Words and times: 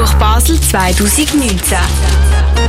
Buch 0.00 0.14
Basel 0.14 0.58
2019. 0.58 1.76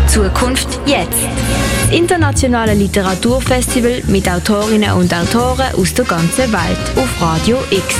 Zukunft 0.08 0.68
jetzt. 0.86 1.12
Das 1.14 1.98
internationale 1.98 2.74
Literaturfestival 2.74 4.04
mit 4.08 4.28
Autorinnen 4.28 4.92
und 4.92 5.14
Autoren 5.14 5.74
aus 5.78 5.94
der 5.94 6.04
ganzen 6.04 6.52
Welt 6.52 6.98
auf 6.98 7.22
Radio 7.22 7.58
X. 7.70 7.96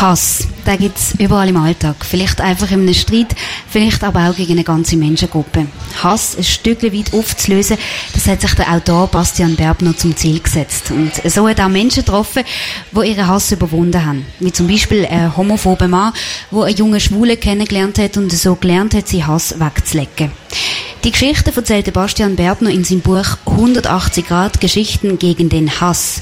Hass, 0.00 0.48
den 0.66 0.78
gibt 0.78 0.98
es 0.98 1.14
überall 1.18 1.48
im 1.48 1.56
Alltag. 1.56 1.96
Vielleicht 2.00 2.40
einfach 2.40 2.70
in 2.70 2.80
einem 2.80 2.94
Streit, 2.94 3.34
vielleicht 3.68 4.02
aber 4.02 4.28
auch 4.28 4.36
gegen 4.36 4.52
eine 4.52 4.64
ganze 4.64 4.96
Menschengruppe. 4.96 5.66
Hass 6.02 6.36
ein 6.36 6.44
Stück 6.44 6.82
weit 6.82 7.14
aufzulösen, 7.14 7.78
das 8.12 8.26
hat 8.26 8.40
sich 8.40 8.54
der 8.54 8.72
Autor 8.72 9.06
Bastian 9.06 9.56
Berbner 9.56 9.96
zum 9.96 10.16
Ziel 10.16 10.40
gesetzt. 10.40 10.90
Und 10.90 11.12
so 11.30 11.48
hat 11.48 11.58
er 11.58 11.68
Menschen 11.68 12.04
getroffen, 12.04 12.42
die 12.92 13.08
ihren 13.08 13.26
Hass 13.26 13.52
überwunden 13.52 14.04
haben. 14.04 14.26
Wie 14.40 14.52
zum 14.52 14.66
Beispiel 14.66 15.06
ein 15.06 15.36
homophober 15.36 15.88
Mann, 15.88 16.12
der 16.50 16.62
einen 16.64 16.76
jungen 16.76 17.00
Schwule 17.00 17.36
kennengelernt 17.36 17.98
hat 17.98 18.16
und 18.16 18.32
so 18.32 18.56
gelernt 18.56 18.94
hat, 18.94 19.08
seinen 19.08 19.26
Hass 19.26 19.58
wegzulecken. 19.58 20.32
Die 21.04 21.12
Geschichte 21.12 21.52
erzählte 21.54 21.92
Bastian 21.92 22.34
Berbner 22.34 22.70
in 22.70 22.82
seinem 22.82 23.00
Buch 23.00 23.36
180 23.46 24.26
Grad 24.26 24.60
Geschichten 24.60 25.20
gegen 25.20 25.48
den 25.48 25.80
Hass. 25.80 26.20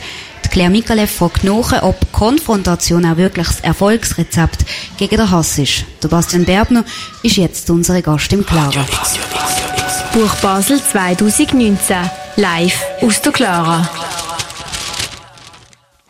Claire 0.55 0.71
Mikalev 0.71 1.11
fragt 1.11 1.43
nach, 1.43 1.83
ob 1.83 2.13
Konfrontation 2.13 3.05
auch 3.05 3.17
wirklich 3.17 3.49
das 3.49 3.59
Erfolgsrezept 3.59 4.65
gegen 4.97 5.17
den 5.17 5.29
Hass 5.29 5.59
ist. 5.59 5.85
Der 6.01 6.07
Bastian 6.07 6.45
Berbner 6.45 6.85
ist 7.25 7.39
jetzt 7.39 7.69
unsere 7.71 8.01
Gast 8.03 8.33
im 8.33 8.47
Clara. 8.47 8.87
Buch 10.13 10.33
Basel 10.37 10.81
2019. 10.81 11.97
Live 12.37 12.85
aus 13.01 13.21
der 13.21 13.33
Clara. 13.33 13.91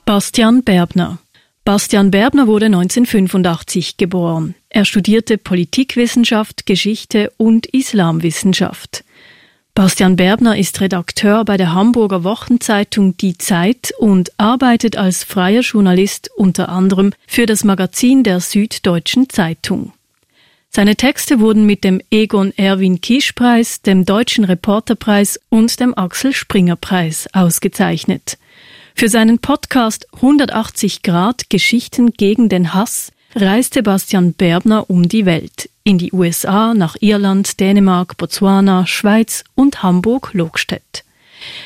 Bastian 0.05 0.63
Berbner. 0.63 1.17
Bastian 1.65 2.11
Berbner 2.11 2.47
wurde 2.47 2.67
1985 2.67 3.97
geboren. 3.97 4.55
Er 4.69 4.85
studierte 4.85 5.39
Politikwissenschaft, 5.39 6.67
Geschichte 6.67 7.33
und 7.39 7.65
Islamwissenschaft. 7.65 9.05
Bastian 9.75 10.15
Berbner 10.15 10.57
ist 10.57 10.81
Redakteur 10.81 11.45
bei 11.45 11.57
der 11.57 11.75
Hamburger 11.75 12.23
Wochenzeitung 12.23 13.17
Die 13.17 13.37
Zeit 13.37 13.93
und 13.99 14.31
arbeitet 14.39 14.97
als 14.97 15.25
freier 15.25 15.63
Journalist 15.63 16.31
unter 16.37 16.69
anderem 16.69 17.13
für 17.27 17.47
das 17.47 17.65
Magazin 17.65 18.23
der 18.23 18.39
Süddeutschen 18.39 19.29
Zeitung. 19.29 19.93
Seine 20.71 20.95
Texte 20.95 21.41
wurden 21.41 21.67
mit 21.67 21.83
dem 21.83 22.01
Egon 22.13 22.53
Erwin 22.57 23.01
Kisch 23.01 23.33
Preis, 23.33 23.83
dem 23.83 24.05
Deutschen 24.05 24.45
Reporterpreis 24.45 25.41
und 25.49 25.81
dem 25.81 25.93
Axel 25.99 26.33
Springer 26.33 26.77
Preis 26.77 27.29
ausgezeichnet. 27.33 28.39
Für 28.95 29.09
seinen 29.09 29.41
Podcast 29.41 30.07
180 30.15 31.03
Grad 31.03 31.51
Geschichten 31.51 32.13
gegen 32.13 32.49
den 32.49 32.75
Hass 32.75 33.11
reiste 33.35 33.83
Bastian 33.83 34.33
Berbner 34.33 34.89
um 34.89 35.09
die 35.09 35.27
Welt 35.27 35.69
in 35.83 35.99
die 35.99 36.13
USA, 36.13 36.75
nach 36.75 36.97
Irland, 37.01 37.61
Dänemark, 37.61 38.17
Botswana, 38.17 38.87
Schweiz 38.87 39.45
und 39.55 39.83
Hamburg-Lokstedt. 39.83 41.05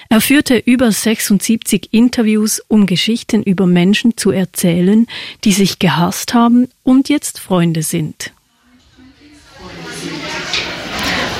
Er 0.08 0.20
führte 0.20 0.56
über 0.56 0.91
76 0.91 1.89
Interviews, 1.92 2.61
um 2.66 2.86
Geschichten 2.86 3.42
über 3.42 3.66
Menschen 3.66 4.16
zu 4.16 4.30
erzählen, 4.30 5.06
die 5.44 5.52
sich 5.52 5.78
gehasst 5.78 6.34
haben 6.34 6.69
und 6.83 7.08
jetzt 7.08 7.39
Freunde 7.39 7.83
sind. 7.83 8.33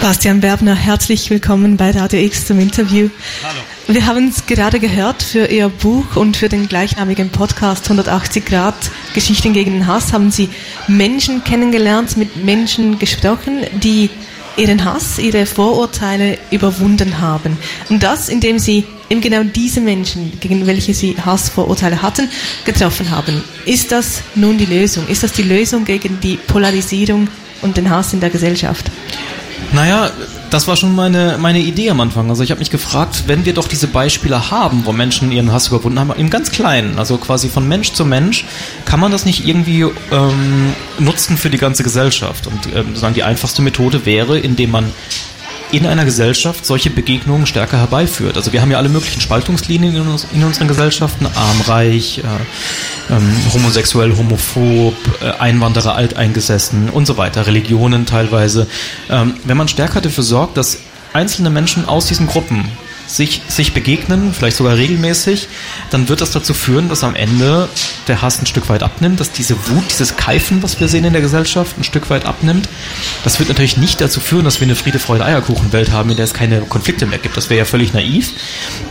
Bastian 0.01 0.41
Berbner, 0.41 0.77
herzlich 0.77 1.29
willkommen 1.31 1.77
bei 1.77 1.91
Radio 1.91 2.21
X 2.21 2.47
zum 2.47 2.61
Interview. 2.61 3.11
Hallo. 3.43 3.61
Wir 3.91 4.05
haben 4.05 4.29
es 4.29 4.45
gerade 4.45 4.81
gehört 4.81 5.23
für 5.23 5.47
Ihr 5.47 5.71
Buch 5.71 6.17
und 6.17 6.37
für 6.37 6.51
den 6.51 6.69
gleichnamigen 6.69 7.31
Podcast 7.31 7.85
180 7.85 8.45
Grad 8.45 8.75
Geschichten 9.15 9.55
gegen 9.55 9.73
den 9.73 9.87
Hass 9.87 10.13
haben 10.13 10.31
Sie 10.31 10.51
Menschen 10.89 11.43
kennengelernt, 11.43 12.19
mit 12.19 12.45
Menschen 12.45 12.99
gesprochen, 12.99 13.63
die 13.83 14.11
ihren 14.59 14.85
Hass, 14.85 15.19
ihre 15.19 15.47
Vorurteile 15.47 16.37
überwunden 16.51 17.19
haben. 17.19 17.57
Und 17.89 18.03
das, 18.03 18.29
indem 18.29 18.59
Sie 18.59 18.85
eben 19.09 19.23
genau 19.23 19.43
diese 19.43 19.81
Menschen, 19.81 20.39
gegen 20.39 20.67
welche 20.67 20.93
Sie 20.93 21.17
Hassvorurteile 21.17 22.03
hatten, 22.03 22.29
getroffen 22.67 23.11
haben. 23.11 23.43
Ist 23.65 23.91
das 23.91 24.23
nun 24.35 24.59
die 24.59 24.67
Lösung? 24.67 25.09
Ist 25.09 25.23
das 25.23 25.33
die 25.33 25.45
Lösung 25.45 25.87
gegen 25.87 26.21
die 26.21 26.37
Polarisierung 26.37 27.29
und 27.63 27.79
den 27.79 27.89
Hass 27.89 28.13
in 28.13 28.21
der 28.21 28.29
Gesellschaft? 28.29 28.91
Naja, 29.73 30.11
das 30.51 30.67
war 30.67 30.77
schon 30.77 30.95
meine, 30.95 31.37
meine 31.39 31.59
Idee 31.59 31.91
am 31.91 32.01
Anfang. 32.01 32.31
Also 32.31 32.43
ich 32.43 32.51
habe 32.51 32.61
mich 32.61 32.71
gefragt, 32.71 33.25
wenn 33.27 33.45
wir 33.45 33.53
doch 33.53 33.69
diese 33.69 33.87
Beispiele 33.87 34.51
haben, 34.51 34.87
wo 34.87 34.93
Menschen 34.93 35.31
ihren 35.31 35.53
Hass 35.53 35.69
überwunden 35.69 35.99
haben, 35.99 36.13
im 36.17 36.31
ganz 36.31 36.51
Kleinen, 36.51 36.99
also 36.99 37.19
quasi 37.19 37.49
von 37.49 37.69
Mensch 37.69 37.93
zu 37.93 38.05
Mensch, 38.05 38.47
kann 38.87 38.99
man 38.99 39.13
das 39.13 39.27
nicht 39.27 39.47
irgendwie 39.47 39.83
ähm, 40.11 40.73
nutzen 40.99 41.37
für 41.37 41.51
die 41.51 41.59
ganze 41.59 41.83
Gesellschaft? 41.83 42.47
Und 42.47 42.69
ähm, 42.75 43.15
die 43.15 43.23
einfachste 43.23 43.61
Methode 43.63 44.07
wäre, 44.07 44.39
indem 44.39 44.71
man 44.71 44.93
in 45.71 45.87
einer 45.87 46.05
Gesellschaft 46.05 46.65
solche 46.65 46.91
Begegnungen 46.91 47.47
stärker 47.47 47.79
herbeiführt. 47.79 48.37
Also 48.37 48.53
wir 48.53 48.63
haben 48.63 48.71
ja 48.71 48.79
alle 48.79 48.89
möglichen 48.89 49.21
Spaltungslinien 49.21 49.95
in, 49.95 50.09
uns, 50.09 50.27
in 50.33 50.43
unseren 50.43 50.69
Gesellschaften, 50.69 51.27
arm, 51.27 51.61
reich, 51.67 52.19
äh, 52.19 53.15
ähm, 53.15 53.37
homosexuell, 53.53 54.17
homophob, 54.17 54.95
äh, 55.21 55.31
Einwanderer, 55.39 55.95
alteingesessen 55.95 56.89
und 56.89 57.07
so 57.07 57.17
weiter, 57.17 57.47
Religionen 57.47 58.07
teilweise. 58.07 58.67
Ähm, 59.11 59.35
wenn 59.45 59.57
man 59.57 59.69
stärker 59.69 60.01
dafür 60.01 60.25
sorgt, 60.25 60.57
dass 60.57 60.79
einzelne 61.13 61.51
Menschen 61.51 61.87
aus 61.87 62.07
diesen 62.07 62.27
Gruppen 62.27 62.65
sich, 63.09 63.43
sich 63.49 63.73
begegnen, 63.73 64.33
vielleicht 64.33 64.57
sogar 64.57 64.77
regelmäßig, 64.77 65.49
dann 65.91 66.09
wird 66.09 66.21
das 66.21 66.31
dazu 66.31 66.55
führen, 66.55 66.89
dass 66.89 67.03
am 67.03 67.15
Ende 67.15 67.69
der 68.07 68.23
Hass 68.23 68.41
ein 68.41 68.47
Stück 68.47 68.69
weit 68.69 68.83
abnimmt, 68.83 69.19
dass 69.19 69.33
diese 69.33 69.57
Wut, 69.69 69.85
dieses 69.91 70.17
Keifen, 70.17 70.63
was 70.63 70.79
wir 70.79 70.89
sehen 70.89 71.05
in 71.05 71.13
der 71.13 71.23
Gesellschaft, 71.23 71.77
ein 71.79 71.85
Stück 71.85 72.11
weit 72.11 72.27
abnimmt. 72.27 72.69
Das 73.25 73.39
wird 73.39 73.49
natürlich 73.49 73.79
nicht 73.79 74.01
dazu 74.01 74.21
führen, 74.21 74.45
dass 74.45 74.61
wir 74.61 74.67
eine 74.67 74.77
Friede, 74.77 74.99
Freude, 74.99 75.25
Eierkuchenwelt 75.25 75.91
haben, 75.91 76.11
in 76.11 76.17
der 76.17 76.25
es 76.25 76.35
keine 76.35 76.61
Konflikte 76.61 77.07
mehr 77.07 77.19
gibt. 77.19 77.37
Das 77.37 77.51
wäre 77.51 77.59
ja 77.59 77.65
völlig 77.65 77.95
naiv. 77.95 78.33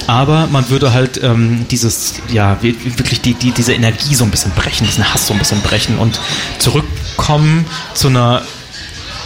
Aber 0.08 0.48
man 0.48 0.70
würde 0.70 0.94
halt 0.94 1.22
ähm, 1.24 1.68
dieses, 1.70 2.16
ja, 2.32 2.58
wirklich 2.62 3.22
die, 3.22 3.36
die, 3.36 3.52
diese 3.52 3.74
Energie 3.74 4.16
so 4.16 4.24
ein 4.24 4.32
bisschen 4.32 4.52
brechen, 4.52 4.88
diesen 4.88 5.14
Hass 5.14 5.28
so 5.28 5.34
ein 5.34 5.40
bisschen 5.40 5.62
brechen 5.62 6.00
und 6.00 6.20
zurückkommen 6.60 7.66
zu 7.94 8.08
einer 8.08 8.42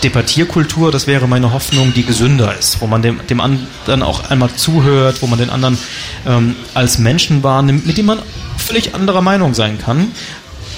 Debattierkultur, 0.03 0.91
das 0.91 1.07
wäre 1.07 1.28
meine 1.28 1.53
Hoffnung, 1.53 1.94
die 1.94 2.03
gesünder 2.03 2.57
ist, 2.57 2.81
wo 2.81 2.88
man 2.88 3.01
dem, 3.01 3.19
dem 3.28 3.39
anderen 3.39 4.03
auch 4.03 4.29
einmal 4.29 4.53
zuhört, 4.53 5.22
wo 5.22 5.28
man 5.28 5.38
den 5.39 5.50
anderen 5.50 5.78
ähm, 6.25 6.56
als 6.73 6.97
Menschen 6.97 7.44
wahrnimmt, 7.44 7.85
mit 7.85 7.97
dem 7.97 8.07
man 8.07 8.19
völlig 8.57 8.95
anderer 8.95 9.22
Meinung 9.22 9.53
sein 9.53 9.78
kann, 9.78 10.12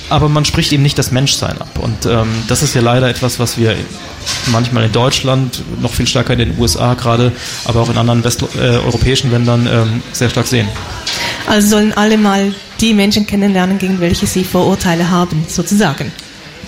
aber 0.09 0.29
man 0.29 0.45
spricht 0.45 0.71
ihm 0.71 0.83
nicht 0.83 0.97
das 0.97 1.11
Menschsein 1.11 1.59
ab. 1.59 1.79
Und 1.79 2.05
ähm, 2.05 2.27
das 2.47 2.61
ist 2.61 2.75
ja 2.75 2.81
leider 2.81 3.09
etwas, 3.09 3.39
was 3.39 3.57
wir 3.57 3.75
manchmal 4.47 4.85
in 4.85 4.91
Deutschland, 4.91 5.63
noch 5.81 5.93
viel 5.93 6.07
stärker 6.07 6.33
in 6.33 6.39
den 6.39 6.59
USA 6.59 6.93
gerade, 6.93 7.31
aber 7.65 7.81
auch 7.81 7.89
in 7.89 7.97
anderen 7.97 8.23
westeuropäischen 8.23 9.29
äh, 9.29 9.33
Ländern 9.33 9.67
ähm, 9.71 10.03
sehr 10.11 10.29
stark 10.29 10.47
sehen. 10.47 10.67
Also 11.47 11.69
sollen 11.69 11.93
alle 11.93 12.17
mal 12.17 12.53
die 12.79 12.93
Menschen 12.93 13.25
kennenlernen, 13.25 13.77
gegen 13.77 13.99
welche 13.99 14.27
sie 14.27 14.43
Vorurteile 14.43 15.09
haben, 15.09 15.45
sozusagen. 15.47 16.11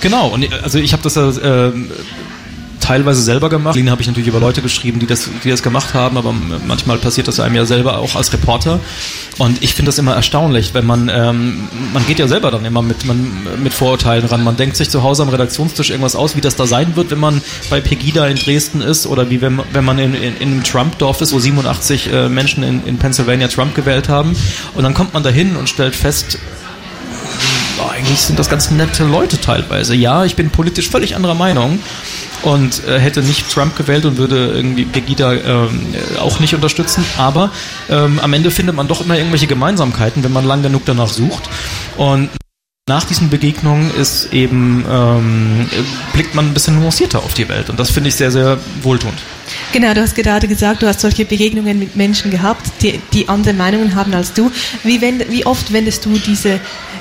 Genau, 0.01 0.27
und 0.29 0.43
äh, 0.43 0.49
also 0.63 0.79
ich 0.79 0.93
habe 0.93 1.03
das 1.03 1.15
ja 1.15 1.29
äh, 1.29 1.71
teilweise 2.85 3.21
selber 3.21 3.49
gemacht. 3.49 3.75
Linie 3.75 3.91
habe 3.91 4.01
ich 4.01 4.07
natürlich 4.07 4.27
über 4.27 4.39
Leute 4.39 4.61
geschrieben, 4.61 4.99
die 4.99 5.07
das, 5.07 5.29
die 5.43 5.49
das 5.49 5.63
gemacht 5.63 5.93
haben, 5.93 6.17
aber 6.17 6.33
manchmal 6.67 6.97
passiert 6.97 7.27
das 7.27 7.39
einem 7.39 7.55
ja 7.55 7.65
selber 7.65 7.97
auch 7.97 8.15
als 8.15 8.31
Reporter. 8.31 8.79
Und 9.39 9.63
ich 9.63 9.73
finde 9.73 9.89
das 9.89 9.97
immer 9.97 10.13
erstaunlich, 10.13 10.73
wenn 10.73 10.85
man, 10.85 11.09
ähm, 11.09 11.67
man 11.93 12.05
geht 12.05 12.19
ja 12.19 12.27
selber 12.27 12.51
dann 12.51 12.63
immer 12.63 12.81
mit, 12.81 13.05
man, 13.05 13.47
mit 13.61 13.73
Vorurteilen 13.73 14.25
ran. 14.25 14.43
Man 14.43 14.55
denkt 14.55 14.77
sich 14.77 14.89
zu 14.89 15.01
Hause 15.01 15.23
am 15.23 15.29
Redaktionstisch 15.29 15.89
irgendwas 15.89 16.15
aus, 16.15 16.35
wie 16.35 16.41
das 16.41 16.55
da 16.55 16.67
sein 16.67 16.95
wird, 16.95 17.09
wenn 17.11 17.19
man 17.19 17.41
bei 17.69 17.81
Pegida 17.81 18.27
in 18.27 18.37
Dresden 18.37 18.81
ist 18.81 19.07
oder 19.07 19.29
wie 19.29 19.41
wenn, 19.41 19.59
wenn 19.73 19.83
man 19.83 19.97
in, 19.97 20.13
in, 20.13 20.37
in 20.37 20.51
einem 20.51 20.63
Trump-Dorf 20.63 21.21
ist, 21.21 21.33
wo 21.33 21.39
87 21.39 22.13
äh, 22.13 22.29
Menschen 22.29 22.63
in, 22.63 22.85
in 22.85 22.97
Pennsylvania 22.97 23.47
Trump 23.47 23.73
gewählt 23.73 24.09
haben. 24.09 24.35
Und 24.75 24.83
dann 24.83 24.93
kommt 24.93 25.13
man 25.13 25.23
dahin 25.23 25.55
und 25.55 25.69
stellt 25.69 25.95
fest, 25.95 26.37
eigentlich 27.89 28.21
sind 28.21 28.37
das 28.37 28.49
ganz 28.49 28.71
nette 28.71 29.03
Leute 29.05 29.39
teilweise. 29.39 29.95
Ja, 29.95 30.25
ich 30.25 30.35
bin 30.35 30.49
politisch 30.49 30.89
völlig 30.89 31.15
anderer 31.15 31.35
Meinung 31.35 31.79
und 32.45 32.87
äh, 32.87 32.99
hätte 32.99 33.21
nicht 33.21 33.51
Trump 33.51 33.75
gewählt 33.75 34.05
und 34.05 34.17
würde 34.17 34.53
irgendwie 34.53 34.85
Pegida 34.85 35.33
ähm, 35.33 35.93
auch 36.19 36.39
nicht 36.39 36.53
unterstützen. 36.53 37.03
Aber 37.17 37.51
ähm, 37.89 38.19
am 38.21 38.31
Ende 38.33 38.51
findet 38.51 38.75
man 38.75 38.87
doch 38.87 39.01
immer 39.01 39.17
irgendwelche 39.17 39.47
Gemeinsamkeiten, 39.47 40.23
wenn 40.23 40.31
man 40.31 40.45
lang 40.45 40.61
genug 40.61 40.83
danach 40.85 41.09
sucht. 41.09 41.49
Und 41.97 42.29
nach 42.87 43.03
diesen 43.03 43.31
Begegnungen 43.31 43.91
ist 43.95 44.31
eben, 44.31 44.85
ähm, 44.89 45.69
blickt 46.13 46.35
man 46.35 46.45
ein 46.45 46.53
bisschen 46.53 46.79
nuancierter 46.79 47.19
auf 47.19 47.33
die 47.33 47.49
Welt 47.49 47.71
und 47.71 47.79
das 47.79 47.89
finde 47.89 48.09
ich 48.09 48.15
sehr, 48.15 48.29
sehr 48.29 48.59
wohltuend. 48.83 49.17
Genau, 49.73 49.93
du 49.93 50.01
hast 50.01 50.15
gerade 50.15 50.47
gesagt, 50.47 50.83
du 50.83 50.87
hast 50.87 51.01
solche 51.01 51.25
Begegnungen 51.25 51.79
mit 51.79 51.95
Menschen 51.95 52.31
gehabt, 52.31 52.65
die, 52.81 52.99
die 53.13 53.27
andere 53.27 53.53
Meinungen 53.53 53.95
haben 53.95 54.13
als 54.13 54.33
du. 54.33 54.51
Wie, 54.83 55.01
wend, 55.01 55.29
wie 55.29 55.45
oft 55.45 55.73
wendest 55.73 56.05
du 56.05 56.17
diese, 56.17 56.59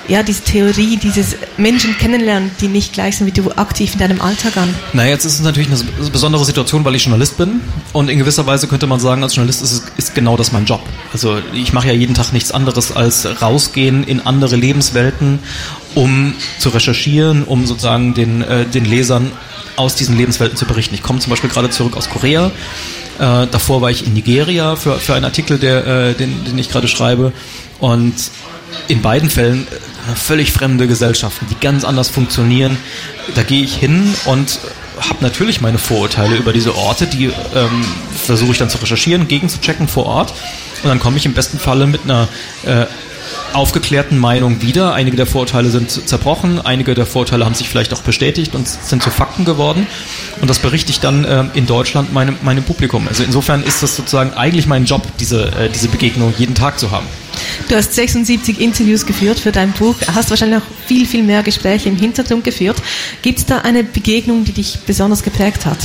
ja, 0.09 0.23
diese 0.23 0.43
Theorie, 0.43 0.97
dieses 0.97 1.37
Menschen 1.57 1.97
kennenlernen, 1.99 2.51
die 2.61 2.69
nicht 2.69 2.93
gleich 2.93 3.17
sind 3.17 3.27
wie 3.27 3.33
du, 3.33 3.51
aktiv 3.53 3.93
in 3.93 4.01
deinem 4.01 4.21
Alltag 4.21 4.57
an? 4.57 4.75
Naja, 4.93 5.11
jetzt 5.11 5.25
ist 5.25 5.35
es 5.35 5.41
natürlich 5.41 5.69
eine 5.69 6.11
besondere 6.11 6.45
Situation, 6.45 6.85
weil 6.85 6.95
ich 6.95 7.05
Journalist 7.05 7.37
bin 7.37 7.61
und 7.93 8.09
in 8.09 8.19
gewisser 8.19 8.47
Weise 8.47 8.67
könnte 8.67 8.87
man 8.87 9.01
sagen, 9.01 9.23
als 9.23 9.35
Journalist 9.35 9.63
ist, 9.63 9.73
es, 9.73 9.83
ist 9.97 10.15
genau 10.15 10.37
das 10.37 10.53
mein 10.53 10.65
Job. 10.65 10.83
Also 11.13 11.39
ich 11.53 11.73
mache 11.73 11.89
ja 11.89 11.95
jeden 11.95 12.15
Tag 12.15 12.33
nichts 12.33 12.51
anderes 12.51 12.95
als 12.95 13.41
rausgehen 13.41 14.05
in 14.05 14.21
andere 14.21 14.57
Lebenswelten, 14.57 15.39
um 15.95 16.35
zu 16.59 16.71
recherchieren, 16.71 17.45
um 17.45 17.67
sozusagen 17.67 18.15
den, 18.15 18.43
äh, 18.43 18.67
den 18.67 18.85
Lesern 18.85 19.31
aus 19.76 19.94
diesen 19.94 20.17
Lebenswelten 20.17 20.56
zu 20.56 20.67
berichten. 20.67 20.94
Ich 20.94 21.03
komme 21.03 21.19
zum 21.21 21.31
Beispiel 21.31 21.50
gerade 21.50 21.71
zurück 21.71 21.97
aus 21.97 22.09
Korea. 22.09 22.50
Äh, 23.19 23.47
davor 23.47 23.81
war 23.81 23.91
ich 23.91 24.06
in 24.06 24.15
Nigeria 24.15 24.76
für, 24.76 24.99
für 24.99 25.15
einen 25.15 25.25
Artikel, 25.25 25.59
der, 25.59 25.87
äh, 25.87 26.15
den, 26.15 26.44
den 26.44 26.59
ich 26.59 26.69
gerade 26.69 26.88
schreibe. 26.88 27.32
Und 27.81 28.15
in 28.88 29.03
beiden 29.03 29.31
Fällen 29.31 29.67
äh, 29.67 30.17
völlig 30.17 30.53
fremde 30.53 30.87
Gesellschaften, 30.87 31.47
die 31.50 31.56
ganz 31.61 31.85
anders 31.85 32.09
funktionieren. 32.09 32.76
Da 33.35 33.43
gehe 33.43 33.62
ich 33.62 33.75
hin 33.76 34.15
und 34.26 34.59
habe 34.99 35.19
natürlich 35.21 35.61
meine 35.61 35.79
Vorurteile 35.79 36.37
über 36.37 36.53
diese 36.53 36.77
Orte, 36.77 37.06
die 37.06 37.27
ähm, 37.27 37.85
versuche 38.25 38.53
ich 38.53 38.59
dann 38.59 38.70
zu 38.70 38.79
recherchieren, 38.79 39.27
gegenzuchecken 39.29 39.88
vor 39.88 40.06
Ort. 40.06 40.32
Und 40.82 40.88
dann 40.88 41.00
komme 41.00 41.17
ich 41.17 41.27
im 41.27 41.35
besten 41.35 41.59
Falle 41.59 41.87
mit 41.87 42.05
einer 42.05 42.29
äh, 42.65 42.87
aufgeklärten 43.53 44.19
Meinung 44.19 44.62
wieder. 44.62 44.94
Einige 44.94 45.17
der 45.17 45.26
Vorurteile 45.26 45.71
sind 45.71 45.91
zerbrochen, 45.91 46.61
einige 46.61 46.94
der 46.94 47.06
Vorurteile 47.06 47.44
haben 47.44 47.55
sich 47.55 47.69
vielleicht 47.69 47.93
auch 47.94 48.03
bestätigt 48.03 48.55
und 48.55 48.69
sind 48.69 49.03
zu 49.03 49.11
Fakten 49.11 49.44
geworden. 49.44 49.87
Und 50.41 50.50
das 50.50 50.59
berichte 50.59 50.91
ich 50.91 51.00
dann 51.00 51.25
äh, 51.25 51.44
in 51.55 51.67
Deutschland 51.67 52.12
meinem, 52.12 52.37
meinem 52.43 52.65
Publikum. 52.65 53.09
Also 53.09 53.23
insofern 53.23 53.62
ist 53.62 53.82
das 53.82 53.97
sozusagen 53.97 54.35
eigentlich 54.35 54.67
mein 54.67 54.85
Job, 54.85 55.06
diese, 55.19 55.47
äh, 55.53 55.69
diese 55.69 55.88
Begegnung 55.88 56.35
jeden 56.37 56.55
Tag 56.55 56.79
zu 56.79 56.91
haben. 56.91 57.06
Du 57.69 57.76
hast 57.76 57.94
76 57.94 58.61
Interviews 58.61 59.06
geführt 59.06 59.38
für 59.38 59.53
dein 59.53 59.73
Buch, 59.73 59.97
hast 60.15 60.31
wahrscheinlich 60.31 60.61
auch 60.61 60.87
viel, 60.87 61.06
viel 61.06 61.23
mehr 61.23 61.43
Gespräche 61.43 61.88
im 61.88 61.97
Hintergrund 61.97 62.44
geführt. 62.44 62.77
Gibt 63.23 63.38
es 63.38 63.47
da 63.47 63.59
eine 63.59 63.85
Begegnung, 63.85 64.44
die 64.44 64.53
dich 64.53 64.79
besonders 64.87 65.23
geprägt 65.23 65.67
hat? 65.67 65.79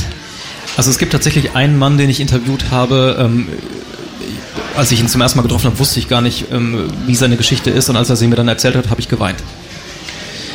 Also 0.76 0.90
es 0.90 0.98
gibt 0.98 1.12
tatsächlich 1.12 1.54
einen 1.56 1.78
Mann, 1.78 1.98
den 1.98 2.08
ich 2.08 2.20
interviewt 2.20 2.70
habe, 2.70 3.16
ähm, 3.18 3.48
als 4.76 4.90
ich 4.92 5.00
ihn 5.00 5.08
zum 5.08 5.20
ersten 5.20 5.38
Mal 5.38 5.42
getroffen 5.42 5.66
habe, 5.66 5.78
wusste 5.78 5.98
ich 5.98 6.08
gar 6.08 6.20
nicht, 6.20 6.46
ähm, 6.52 6.88
wie 7.06 7.14
seine 7.14 7.36
Geschichte 7.36 7.70
ist. 7.70 7.88
Und 7.88 7.96
als 7.96 8.10
er 8.10 8.16
sie 8.16 8.26
mir 8.26 8.36
dann 8.36 8.48
erzählt 8.48 8.76
hat, 8.76 8.90
habe 8.90 9.00
ich 9.00 9.08
geweint. 9.08 9.42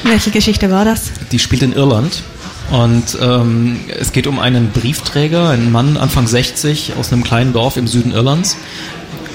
Welche 0.04 0.32
Geschichte 0.32 0.70
war 0.70 0.86
das? 0.86 1.12
Die 1.32 1.40
spielt 1.40 1.64
in 1.64 1.74
Irland. 1.74 2.24
Und 2.72 3.18
ähm, 3.22 3.80
es 4.00 4.12
geht 4.12 4.28
um 4.28 4.40
einen 4.40 4.72
Briefträger, 4.72 5.50
einen 5.50 5.72
Mann 5.72 5.98
Anfang 5.98 6.28
60 6.28 6.94
aus 7.00 7.12
einem 7.12 7.24
kleinen 7.24 7.54
Dorf 7.54 7.78
im 7.78 7.88
Süden 7.88 8.12
Irlands. 8.12 8.58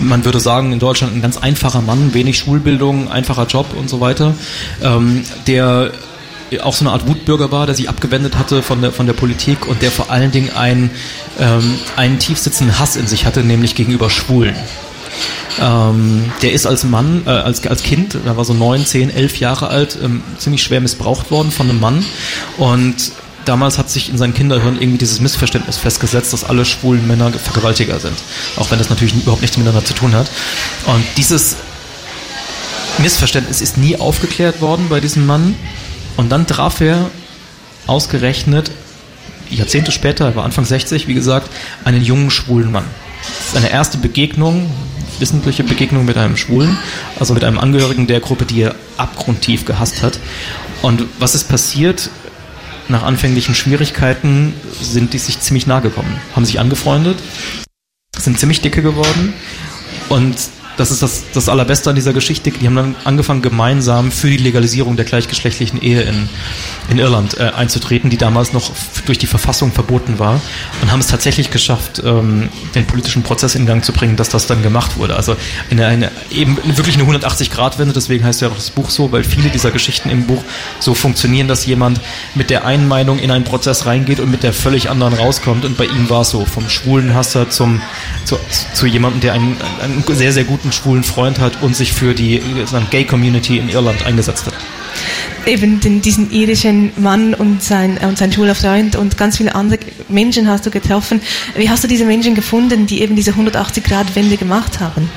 Man 0.00 0.24
würde 0.24 0.40
sagen, 0.40 0.72
in 0.72 0.78
Deutschland 0.78 1.14
ein 1.14 1.22
ganz 1.22 1.36
einfacher 1.36 1.82
Mann, 1.82 2.14
wenig 2.14 2.38
Schulbildung, 2.38 3.10
einfacher 3.10 3.46
Job 3.46 3.66
und 3.78 3.88
so 3.88 4.00
weiter, 4.00 4.34
ähm, 4.82 5.22
der 5.46 5.92
auch 6.62 6.74
so 6.74 6.84
eine 6.84 6.92
Art 6.92 7.06
Wutbürger 7.06 7.52
war, 7.52 7.66
der 7.66 7.74
sich 7.74 7.88
abgewendet 7.88 8.36
hatte 8.36 8.62
von 8.62 8.82
der, 8.82 8.92
von 8.92 9.06
der 9.06 9.12
Politik 9.12 9.66
und 9.66 9.82
der 9.82 9.90
vor 9.90 10.10
allen 10.10 10.32
Dingen 10.32 10.50
einen, 10.50 10.90
ähm, 11.38 11.74
einen 11.96 12.18
tiefsitzenden 12.18 12.78
Hass 12.78 12.96
in 12.96 13.06
sich 13.06 13.24
hatte, 13.24 13.42
nämlich 13.42 13.74
gegenüber 13.74 14.10
Schwulen. 14.10 14.56
Ähm, 15.60 16.32
der 16.42 16.52
ist 16.52 16.66
als 16.66 16.84
Mann, 16.84 17.22
äh, 17.26 17.30
als, 17.30 17.66
als 17.66 17.82
Kind, 17.82 18.16
da 18.24 18.36
war 18.36 18.44
so 18.44 18.54
neun, 18.54 18.84
zehn, 18.86 19.10
elf 19.10 19.38
Jahre 19.38 19.68
alt, 19.68 19.98
ähm, 20.02 20.22
ziemlich 20.38 20.62
schwer 20.62 20.80
missbraucht 20.80 21.30
worden 21.30 21.50
von 21.50 21.68
einem 21.68 21.80
Mann 21.80 22.04
und 22.58 23.12
damals 23.44 23.78
hat 23.78 23.90
sich 23.90 24.10
in 24.10 24.18
seinem 24.18 24.34
Kinderhirn 24.34 24.76
irgendwie 24.80 24.98
dieses 24.98 25.20
Missverständnis 25.20 25.76
festgesetzt, 25.76 26.32
dass 26.32 26.44
alle 26.44 26.64
schwulen 26.64 27.06
Männer 27.06 27.32
Vergewaltiger 27.32 27.98
sind. 27.98 28.16
Auch 28.56 28.70
wenn 28.70 28.78
das 28.78 28.90
natürlich 28.90 29.14
überhaupt 29.14 29.42
nichts 29.42 29.56
miteinander 29.56 29.84
zu 29.84 29.94
tun 29.94 30.14
hat. 30.14 30.30
Und 30.86 31.04
dieses 31.16 31.56
Missverständnis 32.98 33.60
ist 33.60 33.76
nie 33.76 33.96
aufgeklärt 33.96 34.60
worden 34.60 34.86
bei 34.88 35.00
diesem 35.00 35.26
Mann. 35.26 35.54
Und 36.20 36.28
dann 36.28 36.46
traf 36.46 36.82
er 36.82 37.10
ausgerechnet, 37.86 38.70
Jahrzehnte 39.48 39.90
später, 39.90 40.26
er 40.26 40.36
war 40.36 40.44
Anfang 40.44 40.66
60, 40.66 41.08
wie 41.08 41.14
gesagt, 41.14 41.48
einen 41.82 42.04
jungen 42.04 42.30
schwulen 42.30 42.70
Mann. 42.70 42.84
Das 43.38 43.46
ist 43.46 43.56
eine 43.56 43.70
erste 43.70 43.96
Begegnung, 43.96 44.70
wissentliche 45.18 45.64
Begegnung 45.64 46.04
mit 46.04 46.18
einem 46.18 46.36
Schwulen, 46.36 46.76
also 47.18 47.32
mit 47.32 47.42
einem 47.42 47.58
Angehörigen 47.58 48.06
der 48.06 48.20
Gruppe, 48.20 48.44
die 48.44 48.60
er 48.60 48.74
abgrundtief 48.98 49.64
gehasst 49.64 50.02
hat. 50.02 50.20
Und 50.82 51.04
was 51.18 51.34
ist 51.34 51.48
passiert? 51.48 52.10
Nach 52.88 53.02
anfänglichen 53.02 53.54
Schwierigkeiten 53.54 54.52
sind 54.78 55.14
die 55.14 55.18
sich 55.18 55.40
ziemlich 55.40 55.66
nahe 55.66 55.80
gekommen, 55.80 56.20
haben 56.36 56.44
sich 56.44 56.60
angefreundet, 56.60 57.16
sind 58.18 58.38
ziemlich 58.38 58.60
dicke 58.60 58.82
geworden 58.82 59.32
und 60.10 60.36
das 60.80 60.90
ist 60.90 61.02
das, 61.02 61.24
das 61.34 61.48
Allerbeste 61.48 61.90
an 61.90 61.96
dieser 61.96 62.12
Geschichte. 62.12 62.50
Die 62.50 62.66
haben 62.66 62.74
dann 62.74 62.96
angefangen, 63.04 63.42
gemeinsam 63.42 64.10
für 64.10 64.28
die 64.28 64.38
Legalisierung 64.38 64.96
der 64.96 65.04
gleichgeschlechtlichen 65.04 65.80
Ehe 65.82 66.02
in, 66.02 66.28
in 66.88 66.98
Irland 66.98 67.38
äh, 67.38 67.52
einzutreten, 67.54 68.08
die 68.08 68.16
damals 68.16 68.52
noch 68.54 68.70
durch 69.04 69.18
die 69.18 69.26
Verfassung 69.26 69.72
verboten 69.72 70.18
war 70.18 70.40
und 70.80 70.90
haben 70.90 71.00
es 71.00 71.08
tatsächlich 71.08 71.50
geschafft, 71.50 72.02
ähm, 72.04 72.48
den 72.74 72.86
politischen 72.86 73.22
Prozess 73.22 73.54
in 73.54 73.66
Gang 73.66 73.84
zu 73.84 73.92
bringen, 73.92 74.16
dass 74.16 74.30
das 74.30 74.46
dann 74.46 74.62
gemacht 74.62 74.96
wurde. 74.96 75.16
Also 75.16 75.36
eine, 75.70 75.86
eine 75.86 76.10
eben 76.30 76.56
wirklich 76.64 76.98
eine 76.98 77.04
180-Grad-Wende, 77.04 77.92
deswegen 77.92 78.24
heißt 78.24 78.40
ja 78.40 78.48
auch 78.48 78.54
das 78.54 78.70
Buch 78.70 78.88
so, 78.88 79.12
weil 79.12 79.22
viele 79.22 79.50
dieser 79.50 79.70
Geschichten 79.70 80.08
im 80.08 80.26
Buch 80.26 80.42
so 80.78 80.94
funktionieren, 80.94 81.46
dass 81.46 81.66
jemand 81.66 82.00
mit 82.34 82.48
der 82.48 82.64
einen 82.64 82.88
Meinung 82.88 83.18
in 83.18 83.30
einen 83.30 83.44
Prozess 83.44 83.84
reingeht 83.84 84.18
und 84.18 84.30
mit 84.30 84.42
der 84.42 84.54
völlig 84.54 84.88
anderen 84.88 85.12
rauskommt. 85.12 85.66
Und 85.66 85.76
bei 85.76 85.84
ihm 85.84 86.08
war 86.08 86.22
es 86.22 86.30
so, 86.30 86.46
vom 86.46 86.70
schwulen 86.70 87.14
Hasser 87.14 87.50
zum, 87.50 87.82
zu, 88.24 88.38
zu 88.72 88.86
jemandem, 88.86 89.20
der 89.20 89.34
einen, 89.34 89.56
einen 89.82 90.04
sehr, 90.08 90.32
sehr 90.32 90.44
guten 90.44 90.69
einen 90.70 90.72
schwulen 90.72 91.02
Freund 91.02 91.40
hat 91.40 91.62
und 91.62 91.74
sich 91.74 91.92
für 91.92 92.14
die 92.14 92.40
Gay-Community 92.90 93.58
in 93.58 93.68
Irland 93.68 94.06
eingesetzt 94.06 94.46
hat. 94.46 94.54
Eben 95.46 95.80
den, 95.80 96.00
diesen 96.00 96.30
irischen 96.30 96.92
Mann 96.96 97.34
und 97.34 97.62
sein, 97.62 97.98
und 97.98 98.18
sein 98.18 98.32
schwuler 98.32 98.54
Freund 98.54 98.94
und 98.96 99.16
ganz 99.16 99.38
viele 99.38 99.54
andere 99.54 99.78
Menschen 100.08 100.48
hast 100.48 100.66
du 100.66 100.70
getroffen. 100.70 101.20
Wie 101.56 101.68
hast 101.68 101.82
du 101.82 101.88
diese 101.88 102.04
Menschen 102.04 102.34
gefunden, 102.34 102.86
die 102.86 103.00
eben 103.00 103.16
diese 103.16 103.32
180-Grad-Wende 103.32 104.36
gemacht 104.36 104.80
haben? 104.80 105.10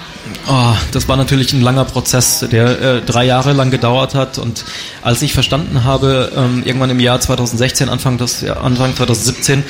Oh, 0.47 0.73
das 0.91 1.07
war 1.07 1.17
natürlich 1.17 1.53
ein 1.53 1.61
langer 1.61 1.85
Prozess, 1.85 2.45
der 2.51 2.81
äh, 2.81 3.01
drei 3.01 3.25
Jahre 3.25 3.53
lang 3.53 3.71
gedauert 3.71 4.15
hat. 4.15 4.37
Und 4.37 4.65
als 5.01 5.21
ich 5.21 5.33
verstanden 5.33 5.83
habe, 5.83 6.31
ähm, 6.35 6.63
irgendwann 6.65 6.89
im 6.89 6.99
Jahr 6.99 7.19
2016, 7.19 7.89
Anfang, 7.89 8.17
des, 8.17 8.43
Anfang 8.43 8.95
2017, 8.95 9.63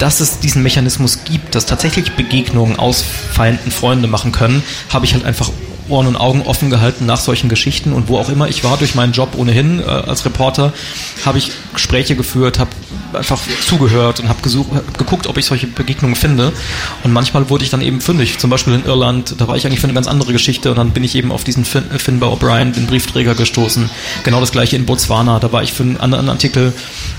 dass 0.00 0.20
es 0.20 0.40
diesen 0.40 0.62
Mechanismus 0.62 1.24
gibt, 1.24 1.54
dass 1.54 1.66
tatsächlich 1.66 2.16
Begegnungen 2.16 2.78
aus 2.78 3.02
Feinden 3.02 3.70
Freunde 3.70 4.08
machen 4.08 4.32
können, 4.32 4.62
habe 4.88 5.04
ich 5.04 5.12
halt 5.14 5.24
einfach 5.24 5.50
Ohren 5.90 6.06
und 6.06 6.16
Augen 6.16 6.42
offen 6.42 6.70
gehalten 6.70 7.06
nach 7.06 7.20
solchen 7.20 7.48
Geschichten 7.48 7.92
und 7.92 8.08
wo 8.08 8.18
auch 8.18 8.28
immer 8.28 8.48
ich 8.48 8.64
war 8.64 8.76
durch 8.76 8.94
meinen 8.94 9.12
Job 9.12 9.30
ohnehin 9.36 9.80
äh, 9.80 9.84
als 9.84 10.24
Reporter, 10.24 10.72
habe 11.24 11.38
ich 11.38 11.52
Gespräche 11.74 12.16
geführt, 12.16 12.58
habe 12.58 12.70
einfach 13.12 13.40
zugehört 13.66 14.20
und 14.20 14.28
habe 14.28 14.40
hab 14.74 14.98
geguckt, 14.98 15.26
ob 15.26 15.36
ich 15.36 15.46
solche 15.46 15.66
Begegnungen 15.66 16.16
finde. 16.16 16.52
Und 17.02 17.12
manchmal 17.12 17.50
wurde 17.50 17.64
ich 17.64 17.70
dann 17.70 17.80
eben 17.80 18.00
fündig. 18.00 18.38
Zum 18.38 18.50
Beispiel 18.50 18.74
in 18.74 18.84
Irland, 18.84 19.34
da 19.38 19.48
war 19.48 19.56
ich 19.56 19.66
eigentlich 19.66 19.80
für 19.80 19.86
eine 19.86 19.94
ganz 19.94 20.06
andere 20.06 20.32
Geschichte 20.32 20.70
und 20.70 20.76
dann 20.76 20.90
bin 20.90 21.04
ich 21.04 21.14
eben 21.14 21.32
auf 21.32 21.44
diesen 21.44 21.64
Finn, 21.64 21.84
Finn 21.98 22.20
O'Brien, 22.20 22.72
den 22.72 22.86
Briefträger, 22.86 23.34
gestoßen. 23.34 23.88
Genau 24.24 24.40
das 24.40 24.52
gleiche 24.52 24.76
in 24.76 24.86
Botswana. 24.86 25.38
Da 25.38 25.52
war 25.52 25.62
ich 25.62 25.72
für 25.72 25.82
einen 25.82 25.96
anderen 25.96 26.28
Artikel, 26.28 26.72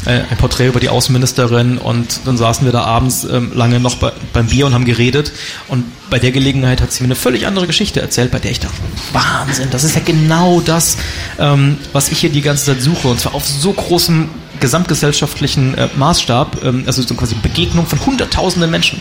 äh, 0.06 0.21
ein 0.29 0.38
Porträt 0.38 0.68
über 0.68 0.79
die 0.79 0.89
Außenministerin 0.89 1.77
und 1.77 2.21
dann 2.25 2.37
saßen 2.37 2.66
wir 2.66 2.71
da 2.71 2.83
abends 2.83 3.23
ähm, 3.23 3.51
lange 3.54 3.80
noch 3.80 3.95
bei, 3.95 4.11
beim 4.33 4.47
Bier 4.47 4.66
und 4.66 4.73
haben 4.73 4.85
geredet. 4.85 5.31
Und 5.68 5.85
bei 6.11 6.19
der 6.19 6.31
Gelegenheit 6.31 6.81
hat 6.81 6.91
sie 6.91 7.01
mir 7.01 7.07
eine 7.07 7.15
völlig 7.15 7.47
andere 7.47 7.65
Geschichte 7.65 8.01
erzählt, 8.01 8.31
bei 8.31 8.39
der 8.39 8.51
ich 8.51 8.59
dachte, 8.59 8.75
Wahnsinn, 9.13 9.69
das 9.71 9.85
ist 9.85 9.95
ja 9.95 10.01
genau 10.06 10.59
das, 10.59 10.97
ähm, 11.39 11.77
was 11.94 12.09
ich 12.09 12.19
hier 12.19 12.30
die 12.30 12.41
ganze 12.41 12.65
Zeit 12.65 12.81
suche. 12.81 13.07
Und 13.07 13.19
zwar 13.19 13.33
auf 13.33 13.47
so 13.47 13.71
großem 13.71 14.30
gesamtgesellschaftlichen 14.59 15.73
äh, 15.73 15.87
Maßstab, 15.95 16.63
ähm, 16.65 16.83
also 16.85 17.01
so 17.01 17.15
quasi 17.15 17.35
Begegnung 17.35 17.87
von 17.87 18.06
hunderttausenden 18.06 18.69
Menschen. 18.69 18.99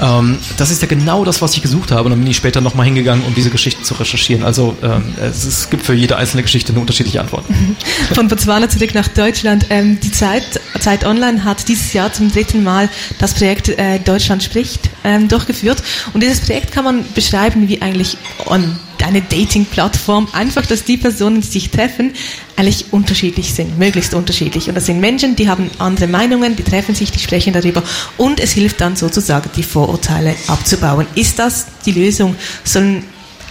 Ähm, 0.00 0.38
das 0.56 0.70
ist 0.70 0.82
ja 0.82 0.88
genau 0.88 1.24
das, 1.24 1.42
was 1.42 1.54
ich 1.54 1.62
gesucht 1.62 1.92
habe. 1.92 2.04
Und 2.04 2.10
dann 2.10 2.20
bin 2.20 2.30
ich 2.30 2.36
später 2.36 2.60
nochmal 2.60 2.86
hingegangen, 2.86 3.24
um 3.24 3.34
diese 3.34 3.50
Geschichten 3.50 3.84
zu 3.84 3.94
recherchieren. 3.94 4.44
Also 4.44 4.76
ähm, 4.82 5.14
es, 5.20 5.44
es, 5.44 5.70
gibt 5.70 5.84
für 5.84 5.94
jede 5.94 6.16
einzelne 6.16 6.42
Geschichte 6.42 6.72
eine 6.72 6.80
unterschiedliche 6.80 7.20
Antwort. 7.20 7.44
Von 8.14 8.28
Botswana 8.28 8.68
zurück 8.68 8.94
nach 8.94 9.08
Deutschland. 9.08 9.66
Ähm, 9.70 9.98
die 10.00 10.12
Zeit, 10.12 10.60
Zeit 10.80 11.04
Online 11.04 11.44
hat 11.44 11.68
dieses 11.68 11.92
Jahr 11.92 12.12
zum 12.12 12.30
dritten 12.30 12.62
Mal 12.62 12.88
das 13.18 13.34
Projekt 13.34 13.68
äh, 13.68 13.98
Deutschland 13.98 14.42
spricht 14.42 14.90
ähm, 15.04 15.28
durchgeführt. 15.28 15.82
Und 16.12 16.22
dieses 16.22 16.40
Projekt 16.40 16.72
kann 16.72 16.84
man 16.84 17.04
beschreiben 17.14 17.68
wie 17.68 17.80
eigentlich 17.82 18.16
on 18.46 18.76
eine 19.04 19.22
Dating-Plattform, 19.22 20.28
einfach, 20.32 20.66
dass 20.66 20.84
die 20.84 20.96
Personen, 20.96 21.40
die 21.40 21.46
sich 21.46 21.70
treffen, 21.70 22.12
eigentlich 22.56 22.92
unterschiedlich 22.92 23.52
sind, 23.52 23.78
möglichst 23.78 24.14
unterschiedlich. 24.14 24.68
Und 24.68 24.74
das 24.74 24.86
sind 24.86 25.00
Menschen, 25.00 25.36
die 25.36 25.48
haben 25.48 25.70
andere 25.78 26.06
Meinungen, 26.06 26.56
die 26.56 26.62
treffen 26.62 26.94
sich, 26.94 27.12
die 27.12 27.18
sprechen 27.18 27.52
darüber 27.52 27.82
und 28.16 28.40
es 28.40 28.52
hilft 28.52 28.80
dann 28.80 28.96
sozusagen, 28.96 29.50
die 29.56 29.62
Vorurteile 29.62 30.34
abzubauen. 30.48 31.06
Ist 31.14 31.38
das 31.38 31.66
die 31.84 31.92
Lösung? 31.92 32.36
Sollen 32.64 33.04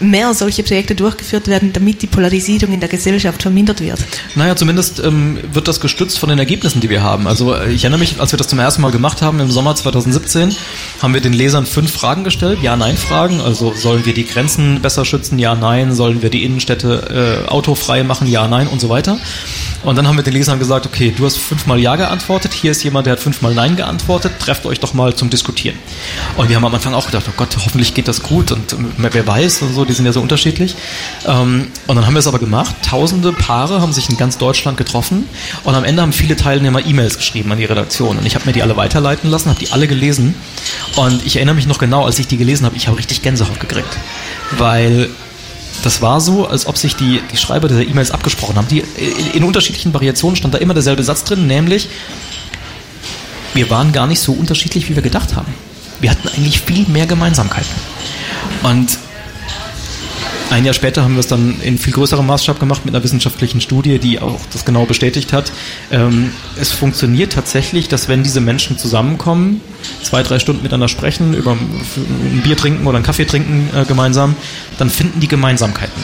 mehr 0.03 0.33
solche 0.33 0.63
Projekte 0.63 0.95
durchgeführt 0.95 1.47
werden, 1.47 1.73
damit 1.73 2.01
die 2.01 2.07
Polarisierung 2.07 2.73
in 2.73 2.79
der 2.79 2.89
Gesellschaft 2.89 3.41
vermindert 3.41 3.81
wird? 3.81 3.99
Naja, 4.35 4.55
zumindest 4.55 4.99
ähm, 5.03 5.39
wird 5.51 5.67
das 5.67 5.79
gestützt 5.79 6.19
von 6.19 6.29
den 6.29 6.39
Ergebnissen, 6.39 6.81
die 6.81 6.89
wir 6.89 7.03
haben. 7.03 7.27
Also 7.27 7.53
äh, 7.53 7.71
ich 7.71 7.83
erinnere 7.83 7.99
mich, 7.99 8.19
als 8.19 8.31
wir 8.31 8.37
das 8.37 8.47
zum 8.47 8.59
ersten 8.59 8.81
Mal 8.81 8.91
gemacht 8.91 9.21
haben 9.21 9.39
im 9.39 9.51
Sommer 9.51 9.75
2017, 9.75 10.55
haben 11.01 11.13
wir 11.13 11.21
den 11.21 11.33
Lesern 11.33 11.65
fünf 11.65 11.91
Fragen 11.91 12.23
gestellt, 12.23 12.59
Ja-Nein-Fragen. 12.61 13.41
Also 13.41 13.73
sollen 13.73 14.05
wir 14.05 14.13
die 14.13 14.25
Grenzen 14.25 14.81
besser 14.81 15.05
schützen? 15.05 15.39
Ja, 15.39 15.55
nein. 15.55 15.93
Sollen 15.93 16.21
wir 16.21 16.29
die 16.29 16.43
Innenstädte 16.43 17.45
äh, 17.47 17.49
autofrei 17.49 18.03
machen? 18.03 18.27
Ja, 18.27 18.47
nein 18.47 18.67
und 18.67 18.81
so 18.81 18.89
weiter. 18.89 19.17
Und 19.83 19.97
dann 19.97 20.07
haben 20.07 20.15
wir 20.15 20.23
den 20.23 20.33
Lesern 20.33 20.59
gesagt, 20.59 20.85
okay, 20.85 21.13
du 21.15 21.25
hast 21.25 21.37
fünfmal 21.37 21.79
Ja 21.79 21.97
geantwortet, 21.97 22.53
hier 22.53 22.71
ist 22.71 22.83
jemand, 22.83 23.05
der 23.05 23.13
hat 23.13 23.19
fünfmal 23.19 23.53
Nein 23.53 23.75
geantwortet, 23.75 24.31
trefft 24.39 24.65
euch 24.65 24.79
doch 24.79 24.93
mal 24.93 25.13
zum 25.13 25.29
Diskutieren. 25.29 25.77
Und 26.37 26.49
wir 26.49 26.55
haben 26.55 26.63
am 26.63 26.73
Anfang 26.73 26.93
auch 26.93 27.05
gedacht, 27.05 27.25
oh 27.27 27.33
Gott, 27.35 27.49
hoffentlich 27.57 27.93
geht 27.93 28.07
das 28.07 28.23
gut 28.23 28.51
und 28.51 28.75
wer 28.97 29.27
weiß 29.27 29.61
und 29.61 29.73
so, 29.73 29.83
die 29.93 29.97
sind 29.97 30.05
ja 30.05 30.11
so 30.11 30.21
unterschiedlich. 30.21 30.75
Ähm, 31.25 31.67
und 31.87 31.95
dann 31.95 32.05
haben 32.05 32.13
wir 32.13 32.19
es 32.19 32.27
aber 32.27 32.39
gemacht, 32.39 32.75
tausende 32.87 33.31
Paare 33.31 33.79
haben 33.79 33.93
sich 33.93 34.09
in 34.09 34.17
ganz 34.17 34.37
Deutschland 34.37 34.77
getroffen 34.77 35.29
und 35.63 35.75
am 35.75 35.83
Ende 35.83 36.01
haben 36.01 36.13
viele 36.13 36.35
Teilnehmer 36.35 36.85
E-Mails 36.85 37.17
geschrieben 37.17 37.51
an 37.51 37.59
die 37.59 37.65
Redaktion 37.65 38.17
und 38.17 38.25
ich 38.25 38.35
habe 38.35 38.45
mir 38.45 38.53
die 38.53 38.63
alle 38.63 38.75
weiterleiten 38.75 39.29
lassen, 39.29 39.49
habe 39.49 39.59
die 39.59 39.71
alle 39.71 39.87
gelesen 39.87 40.33
und 40.95 41.25
ich 41.25 41.35
erinnere 41.35 41.55
mich 41.55 41.67
noch 41.67 41.77
genau, 41.77 42.05
als 42.05 42.17
ich 42.19 42.27
die 42.27 42.37
gelesen 42.37 42.65
habe, 42.65 42.75
ich 42.75 42.87
habe 42.87 42.97
richtig 42.97 43.21
Gänsehaut 43.21 43.59
gekriegt, 43.59 43.97
weil 44.57 45.09
das 45.83 46.01
war 46.01 46.21
so, 46.21 46.47
als 46.47 46.65
ob 46.65 46.77
sich 46.77 46.95
die, 46.95 47.21
die 47.31 47.37
Schreiber 47.37 47.67
dieser 47.67 47.81
E-Mails 47.81 48.11
abgesprochen 48.11 48.55
haben. 48.55 48.67
Die, 48.67 48.79
in, 48.79 49.31
in 49.33 49.43
unterschiedlichen 49.43 49.93
Variationen 49.93 50.35
stand 50.35 50.53
da 50.53 50.57
immer 50.57 50.73
derselbe 50.73 51.03
Satz 51.03 51.23
drin, 51.23 51.45
nämlich, 51.47 51.89
wir 53.53 53.69
waren 53.69 53.91
gar 53.91 54.07
nicht 54.07 54.19
so 54.19 54.33
unterschiedlich, 54.33 54.89
wie 54.89 54.95
wir 54.95 55.03
gedacht 55.03 55.35
haben. 55.35 55.53
Wir 55.99 56.09
hatten 56.09 56.27
eigentlich 56.29 56.61
viel 56.61 56.87
mehr 56.87 57.05
Gemeinsamkeiten. 57.05 57.71
Und 58.63 58.97
ein 60.53 60.65
Jahr 60.65 60.75
später 60.75 61.03
haben 61.03 61.15
wir 61.15 61.19
es 61.19 61.27
dann 61.27 61.59
in 61.61 61.79
viel 61.79 61.93
größerem 61.93 62.27
Maßstab 62.27 62.59
gemacht 62.59 62.85
mit 62.85 62.93
einer 62.93 63.03
wissenschaftlichen 63.03 63.59
Studie, 63.59 63.97
die 63.97 64.19
auch 64.19 64.39
das 64.51 64.65
genau 64.65 64.85
bestätigt 64.85 65.33
hat. 65.33 65.51
Ähm, 65.91 66.29
es 66.61 66.71
funktioniert 66.71 67.33
tatsächlich, 67.33 67.87
dass 67.87 68.07
wenn 68.07 68.21
diese 68.21 68.39
Menschen 68.39 68.77
zusammenkommen, 68.77 69.61
zwei, 70.03 70.21
drei 70.21 70.37
Stunden 70.37 70.61
miteinander 70.61 70.89
sprechen, 70.89 71.33
über 71.33 71.53
ein 71.53 72.41
Bier 72.43 72.55
trinken 72.55 72.85
oder 72.85 72.97
einen 72.97 73.05
Kaffee 73.05 73.25
trinken 73.25 73.67
äh, 73.75 73.83
gemeinsam, 73.85 74.35
dann 74.77 74.91
finden 74.91 75.19
die 75.21 75.27
Gemeinsamkeiten. 75.27 76.03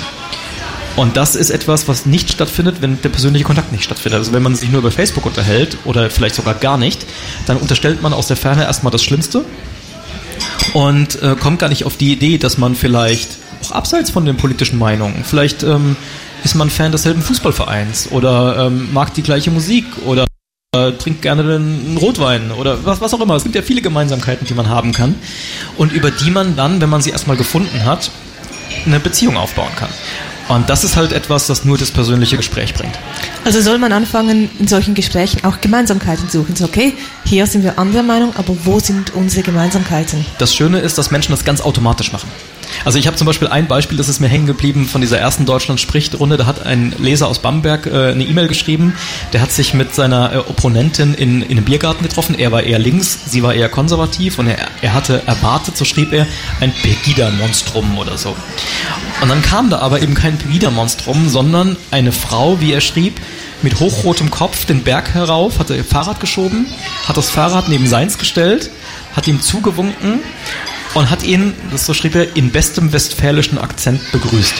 Und 0.95 1.15
das 1.15 1.35
ist 1.35 1.51
etwas, 1.51 1.87
was 1.87 2.07
nicht 2.07 2.31
stattfindet, 2.31 2.77
wenn 2.81 2.99
der 3.03 3.09
persönliche 3.09 3.45
Kontakt 3.45 3.71
nicht 3.71 3.83
stattfindet. 3.83 4.17
Also 4.17 4.33
wenn 4.33 4.41
man 4.41 4.55
sich 4.55 4.71
nur 4.71 4.79
über 4.79 4.89
Facebook 4.89 5.27
unterhält 5.27 5.77
oder 5.85 6.09
vielleicht 6.09 6.33
sogar 6.33 6.55
gar 6.55 6.79
nicht, 6.79 7.05
dann 7.45 7.57
unterstellt 7.57 8.01
man 8.01 8.13
aus 8.13 8.25
der 8.25 8.35
Ferne 8.35 8.63
erstmal 8.63 8.89
das 8.89 9.03
Schlimmste 9.03 9.45
und 10.73 11.21
äh, 11.21 11.35
kommt 11.39 11.59
gar 11.59 11.69
nicht 11.69 11.85
auf 11.85 11.97
die 11.97 12.11
Idee, 12.13 12.39
dass 12.39 12.57
man 12.57 12.73
vielleicht 12.73 13.37
auch 13.63 13.71
abseits 13.71 14.09
von 14.09 14.25
den 14.25 14.37
politischen 14.37 14.77
Meinungen. 14.77 15.23
Vielleicht 15.23 15.63
ähm, 15.63 15.95
ist 16.43 16.55
man 16.55 16.69
Fan 16.69 16.91
desselben 16.91 17.21
Fußballvereins 17.21 18.11
oder 18.11 18.67
ähm, 18.67 18.93
mag 18.93 19.13
die 19.13 19.23
gleiche 19.23 19.51
Musik 19.51 19.85
oder 20.05 20.25
äh, 20.75 20.91
trinkt 20.93 21.21
gerne 21.21 21.41
einen 21.41 21.97
Rotwein 21.99 22.51
oder 22.51 22.85
was, 22.85 23.01
was 23.01 23.13
auch 23.13 23.21
immer. 23.21 23.35
Es 23.35 23.43
gibt 23.43 23.55
ja 23.55 23.61
viele 23.61 23.81
Gemeinsamkeiten, 23.81 24.45
die 24.47 24.53
man 24.53 24.69
haben 24.69 24.91
kann 24.91 25.15
und 25.77 25.91
über 25.91 26.11
die 26.11 26.31
man 26.31 26.55
dann, 26.55 26.81
wenn 26.81 26.89
man 26.89 27.01
sie 27.01 27.09
erstmal 27.09 27.37
gefunden 27.37 27.85
hat, 27.85 28.11
eine 28.85 28.99
Beziehung 28.99 29.37
aufbauen 29.37 29.71
kann. 29.75 29.89
Und 30.49 30.67
das 30.67 30.83
ist 30.83 30.95
halt 30.95 31.11
etwas, 31.11 31.45
das 31.45 31.63
nur 31.63 31.77
das 31.77 31.91
persönliche 31.91 32.35
Gespräch 32.35 32.73
bringt. 32.73 32.97
Also 33.45 33.61
soll 33.61 33.77
man 33.77 33.93
anfangen, 33.93 34.49
in 34.59 34.67
solchen 34.67 34.95
Gesprächen 34.95 35.43
auch 35.43 35.61
Gemeinsamkeiten 35.61 36.27
suchen. 36.27 36.55
So, 36.55 36.65
okay, 36.65 36.93
hier 37.23 37.45
sind 37.45 37.63
wir 37.63 37.77
anderer 37.77 38.01
Meinung, 38.01 38.35
aber 38.35 38.55
wo 38.63 38.79
sind 38.79 39.13
unsere 39.13 39.43
Gemeinsamkeiten? 39.43 40.25
Das 40.39 40.55
Schöne 40.55 40.79
ist, 40.79 40.97
dass 40.97 41.11
Menschen 41.11 41.31
das 41.33 41.45
ganz 41.45 41.61
automatisch 41.61 42.11
machen. 42.11 42.29
Also 42.85 42.97
ich 42.97 43.07
habe 43.07 43.17
zum 43.17 43.25
Beispiel 43.27 43.47
ein 43.47 43.67
Beispiel, 43.67 43.97
das 43.97 44.09
ist 44.09 44.19
mir 44.19 44.27
hängen 44.27 44.45
geblieben 44.45 44.85
von 44.85 45.01
dieser 45.01 45.17
ersten 45.19 45.45
Deutschland 45.45 45.79
spricht 45.79 46.19
Runde. 46.19 46.37
Da 46.37 46.45
hat 46.45 46.65
ein 46.65 46.93
Leser 46.99 47.27
aus 47.27 47.39
Bamberg 47.39 47.85
äh, 47.85 48.11
eine 48.11 48.23
E-Mail 48.23 48.47
geschrieben. 48.47 48.95
Der 49.33 49.41
hat 49.41 49.51
sich 49.51 49.73
mit 49.73 49.93
seiner 49.95 50.33
äh, 50.33 50.37
Opponentin 50.37 51.13
in, 51.13 51.41
in 51.41 51.51
einem 51.51 51.65
Biergarten 51.65 52.03
getroffen. 52.03 52.37
Er 52.37 52.51
war 52.51 52.63
eher 52.63 52.79
links, 52.79 53.19
sie 53.25 53.43
war 53.43 53.53
eher 53.53 53.69
konservativ 53.69 54.39
und 54.39 54.47
er, 54.47 54.57
er 54.81 54.93
hatte 54.93 55.23
erwartet, 55.25 55.77
so 55.77 55.85
schrieb 55.85 56.13
er, 56.13 56.27
ein 56.59 56.73
Pegida-Monstrum 56.73 57.97
oder 57.97 58.17
so. 58.17 58.35
Und 59.21 59.29
dann 59.29 59.41
kam 59.41 59.69
da 59.69 59.79
aber 59.79 60.01
eben 60.01 60.13
kein 60.13 60.37
Pegida-Monstrum, 60.37 61.29
sondern 61.29 61.77
eine 61.91 62.11
Frau, 62.11 62.61
wie 62.61 62.73
er 62.73 62.81
schrieb, 62.81 63.19
mit 63.61 63.79
hochrotem 63.79 64.31
Kopf 64.31 64.65
den 64.65 64.83
Berg 64.83 65.13
herauf, 65.13 65.59
hatte 65.59 65.75
ihr 65.75 65.83
Fahrrad 65.83 66.19
geschoben, 66.19 66.65
hat 67.07 67.17
das 67.17 67.29
Fahrrad 67.29 67.67
neben 67.67 67.87
seins 67.87 68.17
gestellt, 68.17 68.69
hat 69.15 69.27
ihm 69.27 69.41
zugewunken 69.41 70.19
und 70.93 71.09
hat 71.09 71.23
ihn, 71.23 71.53
das 71.71 71.85
so 71.85 71.93
schrieb 71.93 72.15
er, 72.15 72.35
in 72.35 72.51
bestem 72.51 72.91
westfälischen 72.91 73.57
Akzent 73.57 73.99
begrüßt. 74.11 74.55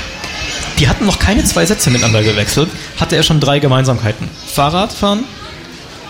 Die 0.79 0.87
hatten 0.87 1.05
noch 1.05 1.19
keine 1.19 1.43
zwei 1.43 1.65
Sätze 1.65 1.89
miteinander 1.89 2.23
gewechselt, 2.23 2.69
hatte 2.99 3.15
er 3.15 3.23
schon 3.23 3.39
drei 3.39 3.59
Gemeinsamkeiten. 3.59 4.29
Fahrradfahren, 4.47 5.25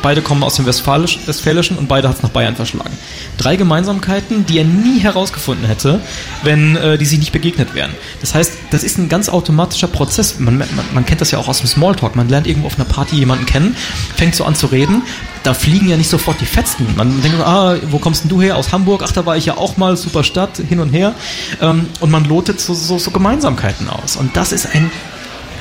Beide 0.01 0.21
kommen 0.21 0.43
aus 0.43 0.55
dem 0.55 0.65
Westfalisch, 0.65 1.19
Westfälischen 1.25 1.77
und 1.77 1.87
beide 1.87 2.07
hat 2.07 2.17
es 2.17 2.23
nach 2.23 2.29
Bayern 2.29 2.55
verschlagen. 2.55 2.97
Drei 3.37 3.57
Gemeinsamkeiten, 3.57 4.45
die 4.45 4.59
er 4.59 4.63
nie 4.63 4.99
herausgefunden 4.99 5.67
hätte, 5.67 5.99
wenn 6.43 6.77
äh, 6.77 6.97
die 6.97 7.05
sich 7.05 7.19
nicht 7.19 7.33
begegnet 7.33 7.75
wären. 7.75 7.91
Das 8.21 8.33
heißt, 8.33 8.53
das 8.71 8.83
ist 8.83 8.97
ein 8.97 9.09
ganz 9.09 9.27
automatischer 9.27 9.87
Prozess. 9.87 10.39
Man, 10.39 10.57
man, 10.57 10.67
man 10.93 11.05
kennt 11.05 11.19
das 11.19 11.31
ja 11.31 11.39
auch 11.39 11.49
aus 11.49 11.59
dem 11.59 11.67
Smalltalk. 11.67 12.15
Man 12.15 12.29
lernt 12.29 12.47
irgendwo 12.47 12.67
auf 12.67 12.75
einer 12.75 12.85
Party 12.85 13.17
jemanden 13.17 13.45
kennen, 13.45 13.75
fängt 14.15 14.35
so 14.35 14.45
an 14.45 14.55
zu 14.55 14.67
reden. 14.67 15.03
Da 15.43 15.53
fliegen 15.53 15.89
ja 15.89 15.97
nicht 15.97 16.09
sofort 16.09 16.39
die 16.39 16.45
Fetzen. 16.45 16.87
Man 16.95 17.21
denkt, 17.21 17.39
ah, 17.41 17.75
wo 17.89 17.99
kommst 17.99 18.23
denn 18.23 18.29
du 18.29 18.41
her? 18.41 18.55
Aus 18.55 18.71
Hamburg? 18.71 19.03
Ach, 19.05 19.11
da 19.11 19.25
war 19.25 19.35
ich 19.35 19.45
ja 19.45 19.57
auch 19.57 19.75
mal, 19.77 19.97
super 19.97 20.23
Stadt, 20.23 20.57
hin 20.57 20.79
und 20.79 20.89
her. 20.89 21.13
Ähm, 21.61 21.87
und 21.99 22.09
man 22.09 22.23
lotet 22.25 22.61
so, 22.61 22.73
so, 22.73 22.99
so 22.99 23.11
Gemeinsamkeiten 23.11 23.89
aus. 23.89 24.15
Und 24.15 24.37
das 24.37 24.53
ist 24.53 24.73
ein 24.73 24.91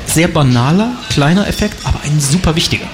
sehr 0.06 0.28
banaler, 0.28 0.92
kleiner 1.10 1.46
Effekt, 1.48 1.84
aber 1.84 2.00
ein 2.04 2.20
super 2.20 2.56
wichtiger. 2.56 2.86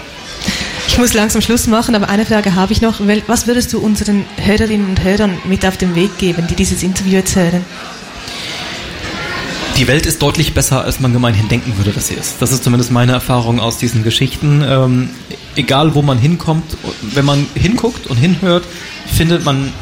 Ich 0.86 0.98
muss 0.98 1.14
langsam 1.14 1.42
Schluss 1.42 1.66
machen, 1.66 1.94
aber 1.94 2.08
eine 2.08 2.26
Frage 2.26 2.54
habe 2.54 2.72
ich 2.72 2.80
noch. 2.80 3.00
Was 3.26 3.46
würdest 3.46 3.72
du 3.72 3.78
unseren 3.78 4.24
Hörerinnen 4.36 4.88
und 4.88 5.02
Hörern 5.02 5.38
mit 5.44 5.66
auf 5.66 5.76
den 5.76 5.94
Weg 5.94 6.18
geben, 6.18 6.46
die 6.48 6.54
dieses 6.54 6.82
Interview 6.82 7.14
jetzt 7.14 7.34
hören? 7.36 7.64
Die 9.76 9.88
Welt 9.88 10.06
ist 10.06 10.22
deutlich 10.22 10.54
besser, 10.54 10.84
als 10.84 11.00
man 11.00 11.12
gemeinhin 11.12 11.48
denken 11.48 11.76
würde, 11.76 11.90
dass 11.90 12.06
sie 12.06 12.14
ist. 12.14 12.36
Das 12.40 12.52
ist 12.52 12.62
zumindest 12.62 12.92
meine 12.92 13.10
Erfahrung 13.10 13.58
aus 13.58 13.76
diesen 13.76 14.04
Geschichten. 14.04 14.62
Ähm, 14.64 15.10
egal, 15.56 15.96
wo 15.96 16.02
man 16.02 16.16
hinkommt, 16.18 16.76
wenn 17.02 17.24
man 17.24 17.44
hinguckt 17.54 18.06
und 18.06 18.16
hinhört, 18.16 18.64
findet 19.12 19.44
man 19.44 19.72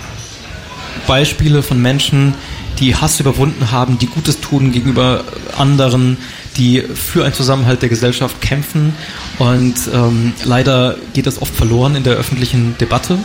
Beispiele 1.06 1.62
von 1.62 1.80
Menschen, 1.82 2.34
die 2.78 2.96
Hass 2.96 3.20
überwunden 3.20 3.70
haben, 3.70 3.98
die 3.98 4.06
Gutes 4.06 4.40
tun 4.40 4.72
gegenüber 4.72 5.24
anderen, 5.58 6.16
die 6.56 6.82
für 6.82 7.24
einen 7.24 7.34
Zusammenhalt 7.34 7.82
der 7.82 7.88
Gesellschaft 7.88 8.40
kämpfen. 8.40 8.94
Und 9.38 9.74
ähm, 9.92 10.32
leider 10.44 10.96
geht 11.12 11.26
das 11.26 11.40
oft 11.40 11.54
verloren 11.54 11.96
in 11.96 12.02
der 12.02 12.14
öffentlichen 12.14 12.76
Debatte. 12.78 13.18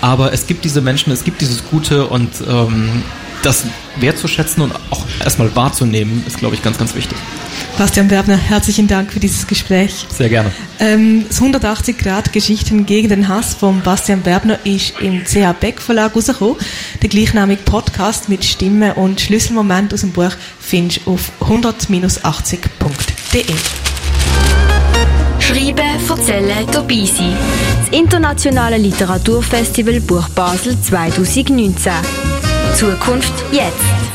Aber 0.00 0.32
es 0.32 0.46
gibt 0.46 0.64
diese 0.64 0.80
Menschen, 0.80 1.12
es 1.12 1.24
gibt 1.24 1.40
dieses 1.40 1.64
Gute 1.64 2.06
und 2.06 2.30
ähm, 2.48 3.02
das 3.42 3.64
wertzuschätzen 4.00 4.62
und 4.62 4.72
auch 4.90 5.06
erstmal 5.22 5.54
wahrzunehmen, 5.54 6.24
ist, 6.26 6.38
glaube 6.38 6.54
ich, 6.54 6.62
ganz, 6.62 6.78
ganz 6.78 6.94
wichtig. 6.94 7.16
Bastian 7.78 8.10
Werbner, 8.10 8.36
herzlichen 8.36 8.88
Dank 8.88 9.12
für 9.12 9.20
dieses 9.20 9.46
Gespräch. 9.46 10.06
Sehr 10.08 10.30
gerne. 10.30 10.50
Ähm, 10.78 11.26
das 11.28 11.38
180 11.38 11.98
Grad 11.98 12.32
Geschichten 12.32 12.86
gegen 12.86 13.08
den 13.08 13.28
Hass 13.28 13.54
von 13.54 13.82
Bastian 13.82 14.24
Werbner 14.24 14.58
ist 14.64 14.94
im 15.00 15.24
CH 15.24 15.52
Beck 15.60 15.80
Verlag 15.80 16.16
rausgekommen. 16.16 16.56
Der 17.02 17.08
gleichnamige 17.08 17.62
Podcast 17.62 17.85
mit 18.28 18.44
Stimme 18.44 18.94
und 18.94 19.20
Schlüsselmoment 19.20 19.92
aus 19.94 20.02
dem 20.02 20.12
Buch 20.12 20.32
findest 20.60 21.06
du 21.06 21.12
auf 21.12 21.32
100-80.de. 21.40 23.44
Schreiben, 25.38 26.08
erzählen, 26.08 26.66
dabei 26.70 27.04
sein. 27.04 27.36
Das 27.80 27.88
Internationale 27.98 28.76
Literaturfestival 28.76 30.00
Buch 30.00 30.28
Basel 30.30 30.80
2019. 30.80 31.92
Zukunft 32.74 33.32
jetzt. 33.52 34.05